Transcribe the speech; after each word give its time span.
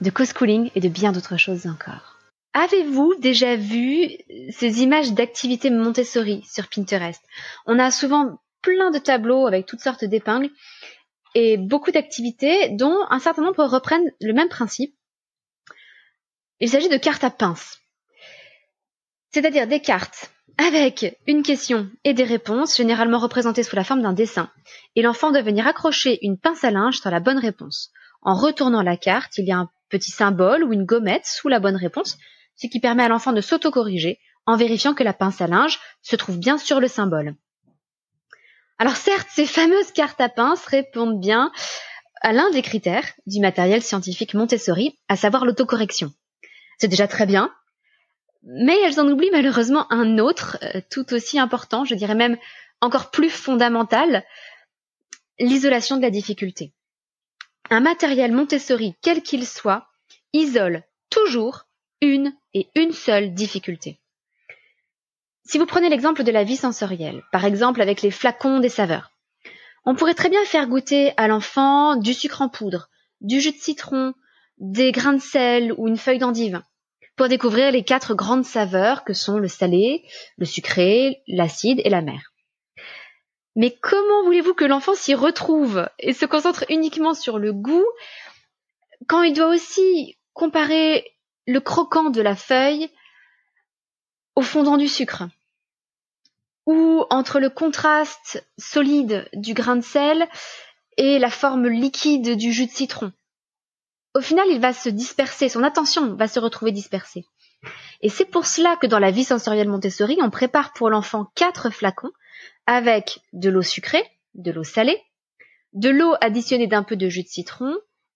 de 0.00 0.10
co-schooling 0.10 0.70
et 0.74 0.80
de 0.80 0.88
bien 0.88 1.12
d'autres 1.12 1.36
choses 1.36 1.66
encore. 1.66 2.18
Avez-vous 2.52 3.14
déjà 3.18 3.56
vu 3.56 4.08
ces 4.50 4.82
images 4.82 5.12
d'activités 5.12 5.70
Montessori 5.70 6.42
sur 6.50 6.68
Pinterest? 6.68 7.22
On 7.66 7.78
a 7.78 7.90
souvent 7.90 8.38
plein 8.62 8.90
de 8.90 8.98
tableaux 8.98 9.46
avec 9.46 9.66
toutes 9.66 9.80
sortes 9.80 10.04
d'épingles 10.04 10.50
et 11.34 11.58
beaucoup 11.58 11.90
d'activités 11.90 12.70
dont 12.70 12.98
un 13.10 13.18
certain 13.18 13.42
nombre 13.42 13.64
reprennent 13.64 14.10
le 14.20 14.32
même 14.32 14.48
principe. 14.48 14.94
Il 16.60 16.70
s'agit 16.70 16.88
de 16.88 16.96
cartes 16.96 17.24
à 17.24 17.30
pince 17.30 17.78
c'est-à-dire 19.36 19.66
des 19.66 19.80
cartes 19.80 20.30
avec 20.56 21.14
une 21.26 21.42
question 21.42 21.90
et 22.04 22.14
des 22.14 22.24
réponses, 22.24 22.74
généralement 22.74 23.18
représentées 23.18 23.62
sous 23.62 23.76
la 23.76 23.84
forme 23.84 24.00
d'un 24.00 24.14
dessin. 24.14 24.50
Et 24.94 25.02
l'enfant 25.02 25.30
doit 25.30 25.42
venir 25.42 25.66
accrocher 25.66 26.18
une 26.22 26.38
pince 26.38 26.64
à 26.64 26.70
linge 26.70 27.00
sur 27.00 27.10
la 27.10 27.20
bonne 27.20 27.36
réponse. 27.36 27.90
En 28.22 28.34
retournant 28.34 28.80
la 28.80 28.96
carte, 28.96 29.36
il 29.36 29.44
y 29.44 29.52
a 29.52 29.58
un 29.58 29.68
petit 29.88 30.10
symbole 30.10 30.64
ou 30.64 30.72
une 30.72 30.84
gommette 30.84 31.26
sous 31.26 31.48
la 31.48 31.60
bonne 31.60 31.76
réponse, 31.76 32.18
ce 32.56 32.66
qui 32.66 32.80
permet 32.80 33.04
à 33.04 33.08
l'enfant 33.08 33.32
de 33.32 33.40
s'autocorriger 33.40 34.18
en 34.46 34.56
vérifiant 34.56 34.94
que 34.94 35.02
la 35.02 35.12
pince 35.12 35.40
à 35.40 35.46
linge 35.46 35.78
se 36.02 36.16
trouve 36.16 36.38
bien 36.38 36.58
sur 36.58 36.80
le 36.80 36.88
symbole. 36.88 37.34
Alors 38.78 38.96
certes, 38.96 39.28
ces 39.30 39.46
fameuses 39.46 39.92
cartes 39.92 40.20
à 40.20 40.28
pince 40.28 40.64
répondent 40.66 41.20
bien 41.20 41.50
à 42.22 42.32
l'un 42.32 42.50
des 42.50 42.62
critères 42.62 43.12
du 43.26 43.40
matériel 43.40 43.82
scientifique 43.82 44.34
Montessori, 44.34 44.98
à 45.08 45.16
savoir 45.16 45.44
l'autocorrection. 45.44 46.12
C'est 46.78 46.88
déjà 46.88 47.08
très 47.08 47.26
bien, 47.26 47.52
mais 48.42 48.78
elles 48.84 49.00
en 49.00 49.08
oublient 49.08 49.30
malheureusement 49.32 49.90
un 49.92 50.18
autre, 50.18 50.58
euh, 50.62 50.80
tout 50.90 51.12
aussi 51.12 51.38
important, 51.38 51.84
je 51.84 51.94
dirais 51.94 52.14
même 52.14 52.36
encore 52.80 53.10
plus 53.10 53.30
fondamental, 53.30 54.24
l'isolation 55.38 55.96
de 55.96 56.02
la 56.02 56.10
difficulté. 56.10 56.72
Un 57.70 57.80
matériel 57.80 58.32
Montessori, 58.32 58.94
quel 59.02 59.22
qu'il 59.22 59.46
soit, 59.46 59.88
isole 60.32 60.84
toujours 61.10 61.66
une 62.00 62.32
et 62.54 62.68
une 62.76 62.92
seule 62.92 63.34
difficulté. 63.34 63.98
Si 65.44 65.58
vous 65.58 65.66
prenez 65.66 65.88
l'exemple 65.88 66.22
de 66.22 66.30
la 66.30 66.44
vie 66.44 66.56
sensorielle, 66.56 67.22
par 67.32 67.44
exemple 67.44 67.80
avec 67.80 68.02
les 68.02 68.10
flacons 68.10 68.60
des 68.60 68.68
saveurs, 68.68 69.10
on 69.84 69.94
pourrait 69.94 70.14
très 70.14 70.28
bien 70.28 70.44
faire 70.44 70.68
goûter 70.68 71.12
à 71.16 71.28
l'enfant 71.28 71.96
du 71.96 72.14
sucre 72.14 72.42
en 72.42 72.48
poudre, 72.48 72.88
du 73.20 73.40
jus 73.40 73.52
de 73.52 73.56
citron, 73.56 74.14
des 74.58 74.92
grains 74.92 75.14
de 75.14 75.20
sel 75.20 75.72
ou 75.76 75.88
une 75.88 75.96
feuille 75.96 76.18
d'endive 76.18 76.62
pour 77.16 77.28
découvrir 77.28 77.72
les 77.72 77.82
quatre 77.82 78.14
grandes 78.14 78.44
saveurs 78.44 79.02
que 79.02 79.14
sont 79.14 79.38
le 79.38 79.48
salé, 79.48 80.04
le 80.36 80.44
sucré, 80.44 81.22
l'acide 81.26 81.80
et 81.84 81.88
la 81.88 82.02
mer. 82.02 82.32
Mais 83.56 83.76
comment 83.76 84.22
voulez-vous 84.24 84.54
que 84.54 84.64
l'enfant 84.64 84.94
s'y 84.94 85.14
retrouve 85.14 85.88
et 85.98 86.12
se 86.12 86.26
concentre 86.26 86.64
uniquement 86.68 87.14
sur 87.14 87.38
le 87.38 87.52
goût 87.52 87.86
quand 89.08 89.22
il 89.22 89.32
doit 89.32 89.48
aussi 89.48 90.16
comparer 90.32 91.16
le 91.46 91.60
croquant 91.60 92.10
de 92.10 92.20
la 92.20 92.36
feuille 92.36 92.90
au 94.34 94.42
fondant 94.42 94.76
du 94.76 94.88
sucre? 94.88 95.24
Ou 96.66 97.04
entre 97.10 97.40
le 97.40 97.50
contraste 97.50 98.46
solide 98.58 99.28
du 99.32 99.54
grain 99.54 99.76
de 99.76 99.82
sel 99.82 100.28
et 100.96 101.18
la 101.18 101.30
forme 101.30 101.66
liquide 101.66 102.36
du 102.36 102.52
jus 102.52 102.66
de 102.66 102.72
citron 102.72 103.12
au 104.16 104.22
final, 104.22 104.46
il 104.48 104.60
va 104.60 104.72
se 104.72 104.88
disperser, 104.88 105.50
son 105.50 105.62
attention 105.62 106.14
va 106.14 106.26
se 106.26 106.40
retrouver 106.40 106.72
dispersée. 106.72 107.26
Et 108.00 108.08
c'est 108.08 108.24
pour 108.24 108.46
cela 108.46 108.76
que 108.76 108.86
dans 108.86 108.98
la 108.98 109.10
vie 109.10 109.24
sensorielle 109.24 109.68
Montessori, 109.68 110.16
on 110.22 110.30
prépare 110.30 110.72
pour 110.72 110.88
l'enfant 110.88 111.30
quatre 111.34 111.68
flacons 111.68 112.12
avec 112.66 113.20
de 113.32 113.50
l'eau 113.50 113.62
sucrée, 113.62 114.04
de 114.34 114.50
l'eau 114.50 114.64
salée, 114.64 115.00
de 115.72 115.90
l'eau 115.90 116.14
additionnée 116.20 116.66
d'un 116.66 116.82
peu 116.82 116.96
de 116.96 117.08
jus 117.08 117.22
de 117.22 117.28
citron 117.28 117.74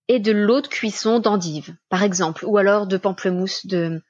et 0.09 0.19
de 0.19 0.33
l'eau 0.33 0.61
de 0.61 0.67
cuisson 0.67 1.21
d'endive, 1.21 1.77
par 1.89 2.03
exemple, 2.03 2.45
ou 2.45 2.59
alors 2.59 2.87
de 2.87 2.97
pamplemousse, 2.97 3.67
de, 3.67 4.03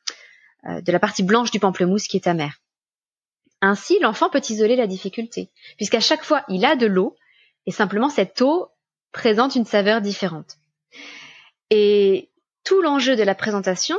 euh, 0.67 0.81
de 0.81 0.93
la 0.93 0.99
partie 0.99 1.23
blanche 1.23 1.51
du 1.51 1.61
pamplemousse 1.61 2.07
qui 2.07 2.17
est 2.17 2.27
amère. 2.27 2.59
Ainsi, 3.61 3.99
l'enfant 4.01 4.31
peut 4.31 4.41
isoler 4.49 4.77
la 4.77 4.87
difficulté, 4.87 5.51
puisqu'à 5.77 6.01
chaque 6.01 6.25
fois, 6.25 6.45
il 6.49 6.65
a 6.65 6.77
de 6.77 6.87
l'eau, 6.87 7.17
et 7.67 7.71
simplement 7.71 8.09
cette 8.09 8.41
eau 8.41 8.69
présente 9.13 9.57
une 9.57 9.67
saveur 9.67 10.01
différente. 10.01 10.57
Et 11.69 12.31
tout 12.65 12.81
l'enjeu 12.81 13.17
de 13.17 13.23
la 13.23 13.35
présentation, 13.35 13.99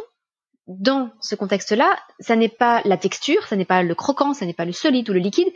dans 0.67 1.11
ce 1.21 1.35
contexte-là, 1.35 1.99
ça 2.19 2.35
n'est 2.35 2.49
pas 2.49 2.81
la 2.85 2.97
texture, 2.97 3.45
ça 3.47 3.55
n'est 3.55 3.65
pas 3.65 3.83
le 3.83 3.95
croquant, 3.95 4.33
ça 4.33 4.45
n'est 4.45 4.53
pas 4.53 4.65
le 4.65 4.71
solide 4.71 5.09
ou 5.09 5.13
le 5.13 5.19
liquide, 5.19 5.51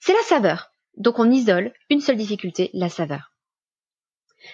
c'est 0.00 0.14
la 0.14 0.22
saveur. 0.22 0.72
Donc 0.96 1.18
on 1.18 1.30
isole 1.30 1.72
une 1.88 2.00
seule 2.00 2.16
difficulté, 2.16 2.70
la 2.72 2.88
saveur. 2.88 3.32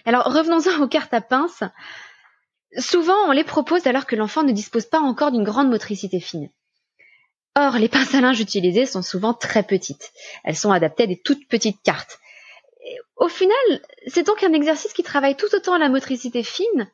Alors 0.05 0.25
revenons-en 0.25 0.81
aux 0.83 0.89
cartes 0.89 1.15
à 1.15 1.21
pince. 1.21 1.63
Souvent 2.79 3.29
on 3.29 3.33
les 3.33 3.45
propose 3.45 3.87
alors 3.87 4.07
que 4.07 4.17
l'enfant 4.17 4.43
ne 4.43 4.53
dispose 4.53 4.87
pas 4.87 5.01
encore 5.01 5.33
d'une 5.33 5.45
grande 5.45 5.71
motricité 5.71 6.21
fine. 6.21 6.51
Or, 7.59 7.79
les 7.79 7.89
pinces 7.89 8.15
à 8.15 8.21
linge 8.21 8.41
utilisées 8.41 8.85
sont 8.85 9.01
souvent 9.01 9.33
très 9.33 9.63
petites. 9.63 10.13
Elles 10.45 10.57
sont 10.57 10.73
adaptées 10.73 11.05
à 11.05 11.07
des 11.07 11.19
toutes 11.19 11.49
petites 11.49 11.83
cartes. 11.83 12.19
au 13.17 13.29
final, 13.29 13.57
c'est 14.07 14.27
donc 14.27 14.45
un 14.45 14.53
exercice 14.53 14.93
qui 14.93 15.03
travaille 15.03 15.37
tout 15.37 15.53
autant 15.55 15.79
la 15.79 15.89
motricité 15.89 16.43
fine 16.43 16.91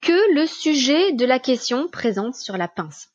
que 0.00 0.34
le 0.34 0.46
sujet 0.46 1.12
de 1.12 1.24
la 1.24 1.38
question 1.38 1.88
présente 1.88 2.34
sur 2.34 2.56
la 2.56 2.66
pince. 2.66 3.13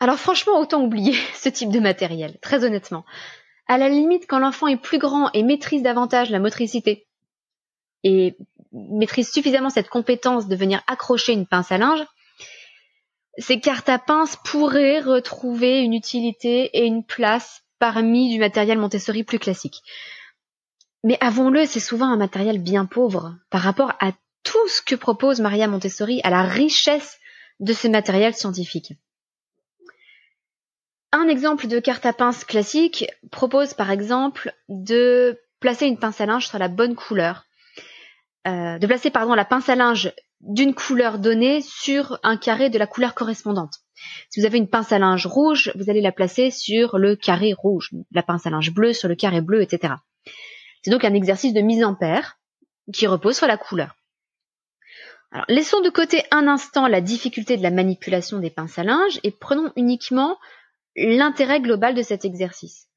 Alors 0.00 0.18
franchement, 0.18 0.58
autant 0.58 0.82
oublier 0.82 1.14
ce 1.34 1.48
type 1.48 1.70
de 1.70 1.80
matériel, 1.80 2.38
très 2.40 2.64
honnêtement. 2.64 3.04
À 3.68 3.78
la 3.78 3.88
limite, 3.88 4.24
quand 4.26 4.38
l'enfant 4.38 4.66
est 4.66 4.76
plus 4.76 4.98
grand 4.98 5.30
et 5.32 5.42
maîtrise 5.42 5.82
davantage 5.82 6.30
la 6.30 6.40
motricité, 6.40 7.06
et 8.02 8.36
maîtrise 8.72 9.30
suffisamment 9.30 9.70
cette 9.70 9.90
compétence 9.90 10.48
de 10.48 10.56
venir 10.56 10.82
accrocher 10.86 11.32
une 11.32 11.46
pince 11.46 11.70
à 11.70 11.78
linge, 11.78 12.04
ces 13.38 13.60
cartes 13.60 13.88
à 13.88 13.98
pince 13.98 14.36
pourraient 14.44 15.00
retrouver 15.00 15.80
une 15.80 15.94
utilité 15.94 16.70
et 16.78 16.84
une 16.84 17.04
place 17.04 17.62
parmi 17.78 18.30
du 18.32 18.40
matériel 18.40 18.78
Montessori 18.78 19.22
plus 19.22 19.38
classique. 19.38 19.82
Mais 21.04 21.16
avouons-le, 21.20 21.64
c'est 21.64 21.80
souvent 21.80 22.06
un 22.06 22.16
matériel 22.16 22.58
bien 22.58 22.86
pauvre 22.86 23.36
par 23.50 23.62
rapport 23.62 23.92
à 24.00 24.12
tout 24.42 24.68
ce 24.68 24.82
que 24.82 24.94
propose 24.94 25.40
Maria 25.40 25.68
Montessori, 25.68 26.20
à 26.24 26.30
la 26.30 26.42
richesse 26.42 27.18
de 27.60 27.72
ces 27.72 27.88
matériels 27.88 28.34
scientifiques. 28.34 28.94
Un 31.12 31.28
exemple 31.28 31.66
de 31.66 31.80
carte 31.80 32.06
à 32.06 32.12
pince 32.12 32.44
classique 32.44 33.06
propose 33.32 33.74
par 33.74 33.90
exemple 33.90 34.54
de 34.68 35.40
placer 35.58 35.86
une 35.86 35.98
pince 35.98 36.20
à 36.20 36.26
linge 36.26 36.46
sur 36.46 36.58
la 36.58 36.68
bonne 36.68 36.94
couleur. 36.94 37.46
Euh, 38.46 38.78
de 38.78 38.86
placer 38.86 39.10
pardon 39.10 39.34
la 39.34 39.44
pince 39.44 39.68
à 39.68 39.74
linge 39.74 40.12
d'une 40.40 40.74
couleur 40.74 41.18
donnée 41.18 41.60
sur 41.62 42.18
un 42.22 42.36
carré 42.36 42.70
de 42.70 42.78
la 42.78 42.86
couleur 42.86 43.14
correspondante. 43.14 43.74
Si 44.30 44.40
vous 44.40 44.46
avez 44.46 44.58
une 44.58 44.70
pince 44.70 44.92
à 44.92 44.98
linge 44.98 45.26
rouge, 45.26 45.72
vous 45.74 45.90
allez 45.90 46.00
la 46.00 46.12
placer 46.12 46.50
sur 46.50 46.96
le 46.96 47.16
carré 47.16 47.52
rouge, 47.52 47.90
la 48.12 48.22
pince 48.22 48.46
à 48.46 48.50
linge 48.50 48.72
bleue 48.72 48.94
sur 48.94 49.08
le 49.08 49.16
carré 49.16 49.40
bleu, 49.40 49.62
etc. 49.62 49.94
C'est 50.82 50.90
donc 50.90 51.04
un 51.04 51.12
exercice 51.12 51.52
de 51.52 51.60
mise 51.60 51.84
en 51.84 51.94
paire 51.94 52.38
qui 52.92 53.06
repose 53.06 53.36
sur 53.36 53.46
la 53.46 53.58
couleur. 53.58 53.96
Laissons 55.48 55.80
de 55.80 55.90
côté 55.90 56.24
un 56.30 56.48
instant 56.48 56.88
la 56.88 57.00
difficulté 57.00 57.56
de 57.56 57.62
la 57.62 57.70
manipulation 57.70 58.38
des 58.38 58.50
pinces 58.50 58.78
à 58.78 58.84
linge 58.84 59.20
et 59.22 59.30
prenons 59.30 59.72
uniquement 59.76 60.38
l'intérêt 60.96 61.60
global 61.60 61.94
de 61.94 62.02
cet 62.02 62.24
exercice. 62.24 62.88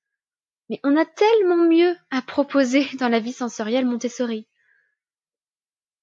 Mais 0.69 0.79
on 0.83 0.97
a 0.97 1.05
tellement 1.05 1.67
mieux 1.67 1.95
à 2.11 2.21
proposer 2.21 2.87
dans 2.99 3.09
la 3.09 3.19
vie 3.19 3.33
sensorielle 3.33 3.85
Montessori. 3.85 4.47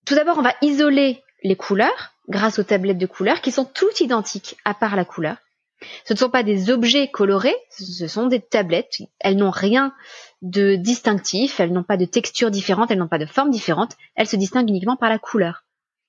Tout 0.07 0.15
d'abord, 0.15 0.39
on 0.39 0.43
va 0.43 0.55
isoler 0.63 1.23
les 1.43 1.57
couleurs 1.57 2.15
grâce 2.29 2.59
aux 2.59 2.65
tablettes 2.65 2.99
de 2.99 3.07
couleurs 3.07 3.41
qui 3.41 3.53
sont 3.53 3.65
toutes 3.65 4.01
identiques 4.01 4.57
à 4.65 4.75
part 4.75 4.97
la 4.97 5.05
couleur. 5.05 5.37
Ce 6.05 6.13
ne 6.13 6.19
sont 6.19 6.29
pas 6.29 6.43
des 6.43 6.71
objets 6.71 7.09
colorés, 7.09 7.57
ce 7.71 8.07
sont 8.07 8.27
des 8.27 8.41
tablettes. 8.41 8.99
Elles 9.19 9.37
n'ont 9.37 9.51
rien 9.51 9.95
de 10.43 10.77
distinctif, 10.77 11.59
elles 11.59 11.73
n'ont 11.73 11.83
pas 11.83 11.97
de 11.97 12.05
texture 12.05 12.51
différente, 12.51 12.91
elles 12.91 12.99
n'ont 12.99 13.09
pas 13.09 13.19
de 13.19 13.27
forme 13.27 13.51
différente, 13.51 13.97
elles 14.15 14.29
se 14.29 14.37
distinguent 14.37 14.69
uniquement 14.69 14.97
par 14.97 15.09
la 15.09 15.19
couleur. 15.19 15.65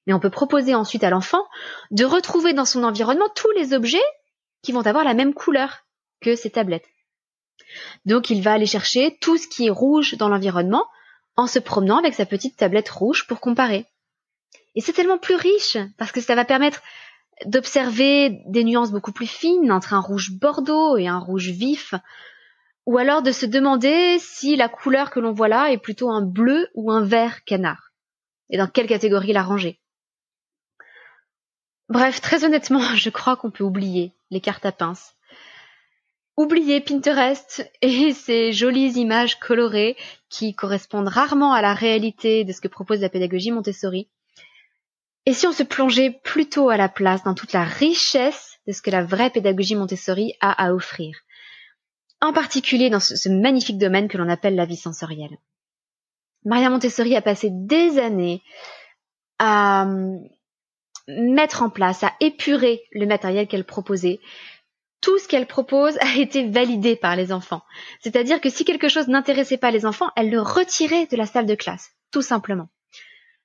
Et 0.07 0.13
on 0.13 0.19
peut 0.19 0.29
proposer 0.29 0.75
ensuite 0.75 1.03
à 1.03 1.09
l'enfant 1.09 1.45
de 1.91 2.03
retrouver 2.03 2.53
dans 2.53 2.65
son 2.65 2.83
environnement 2.83 3.29
tous 3.33 3.51
les 3.51 3.73
objets 3.73 4.01
qui 4.61 4.71
vont 4.71 4.85
avoir 4.85 5.03
la 5.03 5.13
même 5.13 5.33
couleur 5.33 5.85
que 6.21 6.35
ces 6.35 6.49
tablettes. 6.49 6.87
Donc 8.05 8.29
il 8.29 8.41
va 8.41 8.53
aller 8.53 8.65
chercher 8.65 9.17
tout 9.21 9.37
ce 9.37 9.47
qui 9.47 9.67
est 9.67 9.71
rouge 9.71 10.15
dans 10.17 10.29
l'environnement 10.29 10.87
en 11.35 11.47
se 11.47 11.59
promenant 11.59 11.97
avec 11.97 12.13
sa 12.13 12.25
petite 12.25 12.57
tablette 12.57 12.89
rouge 12.89 13.27
pour 13.27 13.39
comparer. 13.39 13.85
Et 14.75 14.81
c'est 14.81 14.93
tellement 14.93 15.17
plus 15.17 15.35
riche 15.35 15.77
parce 15.97 16.11
que 16.11 16.21
ça 16.21 16.35
va 16.35 16.45
permettre 16.45 16.81
d'observer 17.45 18.41
des 18.47 18.63
nuances 18.63 18.91
beaucoup 18.91 19.11
plus 19.11 19.27
fines 19.27 19.71
entre 19.71 19.93
un 19.93 19.99
rouge 19.99 20.31
bordeaux 20.31 20.97
et 20.97 21.07
un 21.07 21.19
rouge 21.19 21.49
vif, 21.49 21.95
ou 22.85 22.97
alors 22.97 23.21
de 23.21 23.31
se 23.31 23.45
demander 23.45 24.17
si 24.19 24.55
la 24.55 24.69
couleur 24.69 25.11
que 25.11 25.19
l'on 25.19 25.31
voit 25.31 25.47
là 25.47 25.71
est 25.71 25.77
plutôt 25.77 26.09
un 26.09 26.21
bleu 26.21 26.69
ou 26.75 26.91
un 26.91 27.03
vert 27.03 27.43
canard, 27.45 27.91
et 28.49 28.57
dans 28.57 28.67
quelle 28.67 28.87
catégorie 28.87 29.33
la 29.33 29.43
ranger. 29.43 29.79
Bref, 31.89 32.21
très 32.21 32.43
honnêtement, 32.43 32.79
je 32.95 33.09
crois 33.09 33.35
qu'on 33.35 33.51
peut 33.51 33.63
oublier 33.63 34.13
les 34.31 34.41
cartes 34.41 34.65
à 34.65 34.71
pince. 34.71 35.15
Oublier 36.37 36.81
Pinterest 36.81 37.69
et 37.81 38.13
ces 38.13 38.53
jolies 38.53 38.93
images 38.93 39.39
colorées 39.39 39.97
qui 40.29 40.55
correspondent 40.55 41.09
rarement 41.09 41.53
à 41.53 41.61
la 41.61 41.73
réalité 41.73 42.43
de 42.43 42.51
ce 42.51 42.61
que 42.61 42.67
propose 42.67 43.01
la 43.01 43.09
pédagogie 43.09 43.51
Montessori. 43.51 44.09
Et 45.27 45.33
si 45.33 45.45
on 45.45 45.51
se 45.51 45.63
plongeait 45.63 46.19
plutôt 46.23 46.69
à 46.69 46.77
la 46.77 46.89
place 46.89 47.23
dans 47.23 47.35
toute 47.35 47.53
la 47.53 47.63
richesse 47.63 48.59
de 48.65 48.71
ce 48.71 48.81
que 48.81 48.89
la 48.89 49.03
vraie 49.03 49.29
pédagogie 49.29 49.75
Montessori 49.75 50.33
a 50.39 50.65
à 50.65 50.73
offrir, 50.73 51.15
en 52.21 52.33
particulier 52.33 52.89
dans 52.89 52.99
ce, 52.99 53.29
magnifique 53.29 53.77
domaine 53.77 54.07
que 54.07 54.17
l'on 54.17 54.29
appelle 54.29 54.55
la 54.55 54.65
vie 54.65 54.77
sensorielle. 54.77 55.37
Maria 56.43 56.69
Montessori 56.69 57.15
a 57.15 57.21
passé 57.21 57.49
des 57.51 57.99
années 57.99 58.41
à 59.37 59.85
mettre 61.07 61.63
en 61.63 61.69
place, 61.69 62.03
à 62.03 62.13
épurer 62.19 62.83
le 62.92 63.06
matériel 63.06 63.48
qu'elle 63.48 63.65
proposait. 63.65 64.19
Tout 65.01 65.18
ce 65.18 65.27
qu'elle 65.27 65.48
propose 65.48 65.98
a 66.00 66.15
été 66.18 66.48
validé 66.48 66.95
par 66.95 67.15
les 67.15 67.31
enfants. 67.31 67.63
C'est-à-dire 68.01 68.39
que 68.39 68.50
si 68.50 68.65
quelque 68.65 68.89
chose 68.89 69.07
n'intéressait 69.07 69.57
pas 69.57 69.71
les 69.71 69.86
enfants, 69.86 70.09
elle 70.15 70.30
le 70.30 70.42
retirait 70.42 71.07
de 71.07 71.18
la 71.18 71.25
salle 71.25 71.48
de 71.48 71.56
classe, 71.56 71.92
tout 72.12 72.21
simplement. 72.21 72.69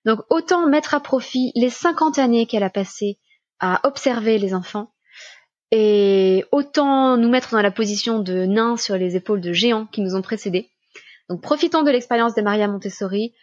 Donc 0.05 0.21
autant 0.31 0.69
mettre 0.69 0.95
à 0.95 1.01
profit 1.01 1.53
les 1.55 1.71
50 1.71 2.19
années 2.19 2.47
qu'elle 2.47 2.63
a 2.63 2.71
passées 2.71 3.19
à 3.59 3.81
observer 3.85 4.39
les 4.39 4.55
enfants, 4.55 4.93
et 5.73 6.45
autant 6.53 7.17
nous 7.17 7.29
mettre 7.29 7.51
dans 7.51 7.63
la 7.63 7.71
position 7.71 8.21
de 8.21 8.45
nains 8.45 8.77
sur 8.77 8.97
les 8.97 9.17
épaules 9.17 9.41
de 9.41 9.53
géants 9.53 9.87
qui 9.87 10.01
nous 10.01 10.15
ont 10.15 10.23
précédés. 10.23 10.71
Donc 11.29 11.41
profitons 11.41 11.83
de 11.83 11.91
l'expérience 11.91 12.35
de 12.35 12.43
Maria 12.43 12.69
Montessori 12.69 13.35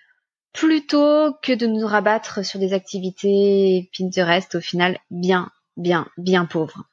plutôt 0.53 1.33
que 1.41 1.53
de 1.53 1.67
nous 1.67 1.85
rabattre 1.85 2.45
sur 2.45 2.59
des 2.59 2.73
activités 2.73 3.89
Pinterest 3.97 4.55
au 4.55 4.61
final 4.61 4.99
bien, 5.09 5.51
bien, 5.77 6.07
bien 6.17 6.45
pauvres. 6.45 6.85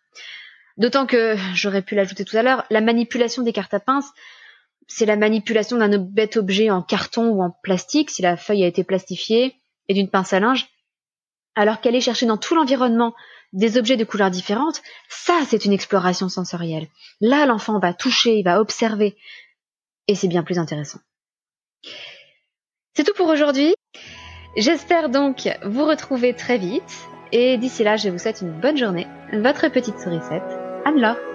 D'autant 0.77 1.07
que, 1.07 1.37
j'aurais 1.55 1.83
pu 1.83 1.95
l'ajouter 1.95 2.25
tout 2.25 2.37
à 2.37 2.43
l'heure, 2.43 2.65
la 2.71 2.81
manipulation 2.81 3.43
des 3.43 3.53
cartes 3.53 3.75
à 3.75 3.81
pince, 3.81 4.11
c'est 4.89 5.07
la 5.07 5.17
manipulation 5.17 5.77
d'un 5.77 5.99
bête 5.99 6.37
objet 6.37 6.71
en 6.71 6.83
carton 6.83 7.29
ou 7.29 7.43
en 7.43 7.51
plastique, 7.63 8.11
si 8.11 8.23
la 8.23 8.37
feuille 8.37 8.65
a 8.65 8.67
été 8.67 8.83
plastifiée, 8.83 9.55
et 9.89 9.95
d'une 9.95 10.09
pince 10.09 10.33
à 10.33 10.41
linge, 10.41 10.69
alors 11.55 11.81
qu'aller 11.81 12.01
chercher 12.01 12.27
dans 12.27 12.39
tout 12.39 12.55
l'environnement 12.55 13.15
des 13.53 13.77
objets 13.77 13.97
de 13.97 14.05
couleurs 14.05 14.31
différentes, 14.31 14.81
ça 15.09 15.41
c'est 15.47 15.65
une 15.65 15.73
exploration 15.73 16.29
sensorielle. 16.29 16.89
Là, 17.21 17.45
l'enfant 17.45 17.79
va 17.79 17.93
toucher, 17.93 18.39
il 18.39 18.45
va 18.45 18.61
observer, 18.61 19.17
et 20.07 20.15
c'est 20.15 20.29
bien 20.29 20.43
plus 20.43 20.59
intéressant. 20.59 21.01
C'est 23.01 23.07
tout 23.07 23.15
pour 23.17 23.29
aujourd'hui. 23.29 23.75
J'espère 24.59 25.09
donc 25.09 25.49
vous 25.65 25.87
retrouver 25.87 26.35
très 26.35 26.59
vite. 26.59 27.07
Et 27.33 27.57
d'ici 27.57 27.83
là, 27.83 27.97
je 27.97 28.11
vous 28.11 28.19
souhaite 28.19 28.43
une 28.43 28.53
bonne 28.53 28.77
journée. 28.77 29.07
Votre 29.33 29.69
petite 29.69 29.99
sourisette, 29.99 30.43
Anne-Laure. 30.85 31.30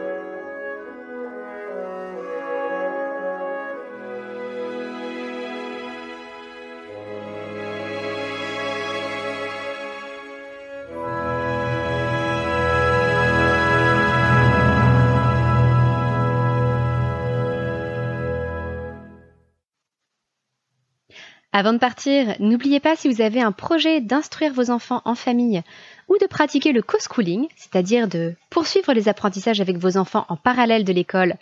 Avant 21.57 21.71
de 21.71 21.77
partir, 21.77 22.35
n'oubliez 22.39 22.81
pas 22.81 22.97
si 22.97 23.07
vous 23.07 23.21
avez 23.21 23.39
un 23.39 23.53
projet 23.53 24.01
d'instruire 24.01 24.51
vos 24.51 24.71
enfants 24.71 25.01
en 25.05 25.15
famille 25.15 25.61
ou 26.09 26.17
de 26.17 26.25
pratiquer 26.25 26.73
le 26.73 26.81
co-schooling, 26.81 27.47
c'est-à-dire 27.55 28.09
de 28.09 28.35
poursuivre 28.49 28.91
les 28.91 29.07
apprentissages 29.07 29.61
avec 29.61 29.77
vos 29.77 29.95
enfants 29.95 30.25
en 30.27 30.35
parallèle 30.35 30.83
de 30.83 30.91
l'école, 30.91 31.35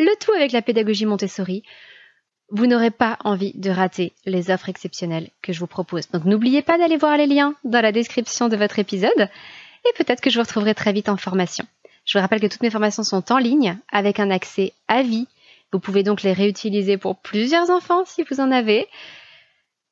le 0.00 0.10
tout 0.18 0.32
avec 0.32 0.50
la 0.50 0.62
pédagogie 0.62 1.06
Montessori, 1.06 1.62
vous 2.50 2.66
n'aurez 2.66 2.90
pas 2.90 3.18
envie 3.22 3.52
de 3.54 3.70
rater 3.70 4.14
les 4.26 4.50
offres 4.50 4.68
exceptionnelles 4.68 5.30
que 5.42 5.52
je 5.52 5.60
vous 5.60 5.68
propose. 5.68 6.10
Donc 6.10 6.24
n'oubliez 6.24 6.62
pas 6.62 6.76
d'aller 6.76 6.96
voir 6.96 7.16
les 7.16 7.28
liens 7.28 7.54
dans 7.62 7.82
la 7.82 7.92
description 7.92 8.48
de 8.48 8.56
votre 8.56 8.80
épisode 8.80 9.12
et 9.20 9.92
peut-être 9.96 10.20
que 10.20 10.28
je 10.28 10.40
vous 10.40 10.44
retrouverai 10.44 10.74
très 10.74 10.92
vite 10.92 11.08
en 11.08 11.16
formation. 11.16 11.64
Je 12.04 12.18
vous 12.18 12.22
rappelle 12.22 12.40
que 12.40 12.48
toutes 12.48 12.62
mes 12.62 12.70
formations 12.70 13.04
sont 13.04 13.32
en 13.32 13.38
ligne 13.38 13.78
avec 13.92 14.18
un 14.18 14.32
accès 14.32 14.72
à 14.88 15.04
vie. 15.04 15.28
Vous 15.72 15.78
pouvez 15.78 16.02
donc 16.02 16.22
les 16.22 16.32
réutiliser 16.32 16.96
pour 16.96 17.16
plusieurs 17.16 17.70
enfants 17.70 18.04
si 18.04 18.24
vous 18.28 18.40
en 18.40 18.50
avez 18.50 18.88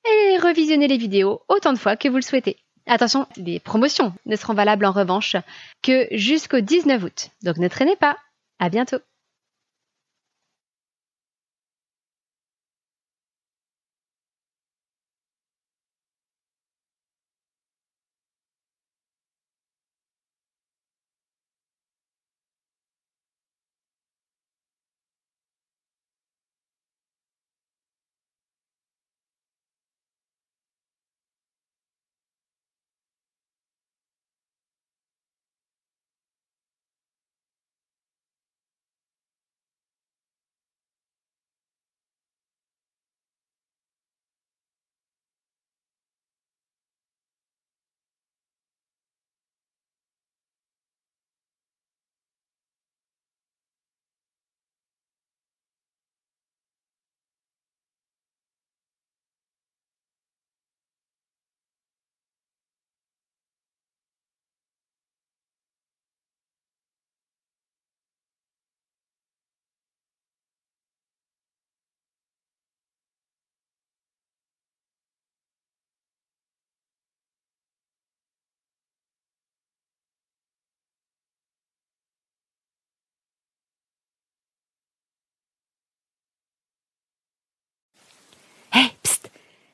et 0.04 0.38
revisionner 0.38 0.88
les 0.88 0.98
vidéos 0.98 1.42
autant 1.48 1.72
de 1.72 1.78
fois 1.78 1.96
que 1.96 2.08
vous 2.08 2.16
le 2.16 2.22
souhaitez. 2.22 2.56
Attention, 2.86 3.26
les 3.36 3.60
promotions 3.60 4.12
ne 4.26 4.36
seront 4.36 4.54
valables 4.54 4.84
en 4.84 4.92
revanche 4.92 5.36
que 5.82 6.08
jusqu'au 6.12 6.60
19 6.60 7.02
août. 7.04 7.28
Donc 7.42 7.58
ne 7.58 7.68
traînez 7.68 7.96
pas. 7.96 8.16
À 8.58 8.68
bientôt. 8.68 8.98